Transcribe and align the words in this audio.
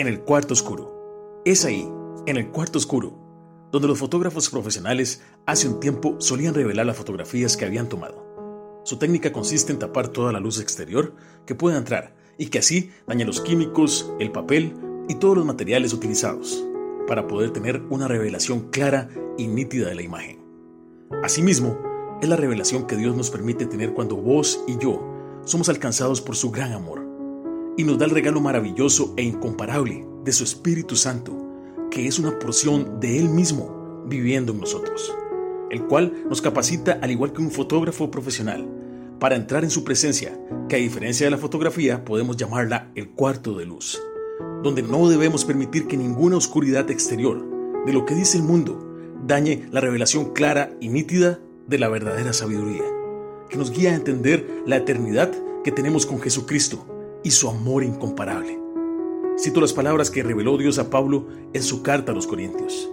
en 0.00 0.08
el 0.08 0.20
cuarto 0.20 0.54
oscuro. 0.54 1.42
Es 1.44 1.66
ahí, 1.66 1.86
en 2.26 2.38
el 2.38 2.50
cuarto 2.50 2.78
oscuro, 2.78 3.18
donde 3.70 3.86
los 3.86 3.98
fotógrafos 3.98 4.48
profesionales 4.48 5.22
hace 5.44 5.68
un 5.68 5.78
tiempo 5.78 6.16
solían 6.18 6.54
revelar 6.54 6.86
las 6.86 6.96
fotografías 6.96 7.56
que 7.56 7.66
habían 7.66 7.88
tomado. 7.88 8.80
Su 8.84 8.96
técnica 8.96 9.30
consiste 9.30 9.72
en 9.72 9.78
tapar 9.78 10.08
toda 10.08 10.32
la 10.32 10.40
luz 10.40 10.58
exterior 10.58 11.14
que 11.44 11.54
pueda 11.54 11.76
entrar 11.76 12.16
y 12.38 12.46
que 12.46 12.60
así 12.60 12.90
daña 13.06 13.26
los 13.26 13.42
químicos, 13.42 14.10
el 14.18 14.32
papel 14.32 14.74
y 15.06 15.16
todos 15.16 15.36
los 15.36 15.44
materiales 15.44 15.92
utilizados, 15.92 16.64
para 17.06 17.26
poder 17.26 17.50
tener 17.50 17.82
una 17.90 18.08
revelación 18.08 18.70
clara 18.70 19.10
y 19.36 19.48
nítida 19.48 19.88
de 19.88 19.96
la 19.96 20.02
imagen. 20.02 20.40
Asimismo, 21.22 21.78
es 22.22 22.28
la 22.28 22.36
revelación 22.36 22.86
que 22.86 22.96
Dios 22.96 23.14
nos 23.14 23.30
permite 23.30 23.66
tener 23.66 23.92
cuando 23.92 24.16
vos 24.16 24.64
y 24.66 24.78
yo 24.78 25.06
somos 25.44 25.68
alcanzados 25.68 26.22
por 26.22 26.36
su 26.36 26.50
gran 26.50 26.72
amor 26.72 27.09
y 27.80 27.84
nos 27.84 27.96
da 27.96 28.04
el 28.04 28.10
regalo 28.10 28.42
maravilloso 28.42 29.14
e 29.16 29.22
incomparable 29.22 30.06
de 30.22 30.32
su 30.32 30.44
Espíritu 30.44 30.96
Santo, 30.96 31.34
que 31.90 32.06
es 32.06 32.18
una 32.18 32.38
porción 32.38 33.00
de 33.00 33.18
Él 33.18 33.30
mismo 33.30 34.04
viviendo 34.06 34.52
en 34.52 34.60
nosotros, 34.60 35.16
el 35.70 35.86
cual 35.86 36.24
nos 36.28 36.42
capacita 36.42 36.98
al 37.00 37.10
igual 37.10 37.32
que 37.32 37.40
un 37.40 37.50
fotógrafo 37.50 38.10
profesional 38.10 38.68
para 39.18 39.34
entrar 39.34 39.64
en 39.64 39.70
su 39.70 39.82
presencia, 39.82 40.38
que 40.68 40.76
a 40.76 40.78
diferencia 40.78 41.24
de 41.26 41.30
la 41.30 41.38
fotografía 41.38 42.04
podemos 42.04 42.36
llamarla 42.36 42.92
el 42.94 43.12
cuarto 43.12 43.56
de 43.56 43.64
luz, 43.64 43.98
donde 44.62 44.82
no 44.82 45.08
debemos 45.08 45.46
permitir 45.46 45.86
que 45.86 45.96
ninguna 45.96 46.36
oscuridad 46.36 46.90
exterior 46.90 47.42
de 47.86 47.94
lo 47.94 48.04
que 48.04 48.14
dice 48.14 48.36
el 48.36 48.44
mundo 48.44 48.86
dañe 49.26 49.66
la 49.72 49.80
revelación 49.80 50.34
clara 50.34 50.76
y 50.80 50.90
nítida 50.90 51.40
de 51.66 51.78
la 51.78 51.88
verdadera 51.88 52.34
sabiduría, 52.34 52.84
que 53.48 53.56
nos 53.56 53.70
guía 53.70 53.92
a 53.92 53.96
entender 53.96 54.46
la 54.66 54.76
eternidad 54.76 55.32
que 55.64 55.72
tenemos 55.72 56.04
con 56.04 56.20
Jesucristo 56.20 56.84
y 57.22 57.30
su 57.30 57.48
amor 57.48 57.84
incomparable. 57.84 58.60
Cito 59.38 59.60
las 59.60 59.72
palabras 59.72 60.10
que 60.10 60.22
reveló 60.22 60.58
Dios 60.58 60.78
a 60.78 60.90
Pablo 60.90 61.26
en 61.54 61.62
su 61.62 61.82
carta 61.82 62.12
a 62.12 62.14
los 62.14 62.26
Corintios. 62.26 62.90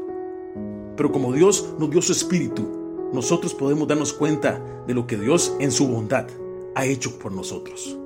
Pero 0.96 1.12
como 1.12 1.34
Dios 1.34 1.74
nos 1.78 1.90
dio 1.90 2.02
su 2.02 2.14
espíritu, 2.14 3.10
nosotros 3.14 3.54
podemos 3.54 3.88
darnos 3.88 4.14
cuenta 4.14 4.62
de 4.88 4.94
lo 4.94 5.08
que 5.08 5.18
Dios 5.18 5.56
en 5.60 5.72
su 5.72 5.88
bondad 5.88 6.28
ha 6.74 6.86
hecho 6.86 7.20
por 7.20 7.34
nosotros. 7.34 7.98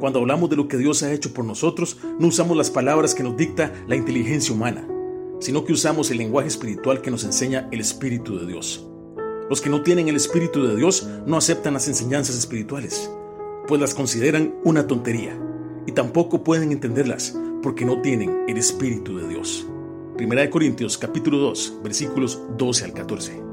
Cuando 0.00 0.18
hablamos 0.18 0.50
de 0.50 0.56
lo 0.56 0.66
que 0.66 0.76
Dios 0.76 1.02
ha 1.02 1.12
hecho 1.12 1.32
por 1.32 1.44
nosotros, 1.44 1.98
no 2.18 2.26
usamos 2.28 2.56
las 2.56 2.70
palabras 2.70 3.14
que 3.14 3.22
nos 3.22 3.36
dicta 3.36 3.72
la 3.86 3.96
inteligencia 3.96 4.54
humana, 4.54 4.86
sino 5.40 5.64
que 5.64 5.72
usamos 5.72 6.10
el 6.10 6.18
lenguaje 6.18 6.48
espiritual 6.48 7.00
que 7.00 7.12
nos 7.12 7.24
enseña 7.24 7.68
el 7.70 7.80
Espíritu 7.80 8.38
de 8.38 8.46
Dios. 8.46 8.86
Los 9.48 9.60
que 9.60 9.70
no 9.70 9.82
tienen 9.82 10.08
el 10.08 10.16
Espíritu 10.16 10.66
de 10.66 10.76
Dios 10.76 11.08
no 11.26 11.36
aceptan 11.36 11.74
las 11.74 11.88
enseñanzas 11.88 12.36
espirituales, 12.36 13.10
pues 13.66 13.80
las 13.80 13.94
consideran 13.94 14.54
una 14.64 14.86
tontería 14.86 15.38
y 15.88 15.92
tampoco 15.92 16.44
pueden 16.44 16.70
entenderlas 16.70 17.34
porque 17.62 17.86
no 17.86 18.02
tienen 18.02 18.44
el 18.46 18.58
Espíritu 18.58 19.16
de 19.16 19.26
Dios. 19.26 19.66
Primera 20.18 20.42
de 20.42 20.50
Corintios 20.50 20.98
capítulo 20.98 21.38
2 21.38 21.78
versículos 21.82 22.42
12 22.58 22.84
al 22.84 22.92
14. 22.92 23.47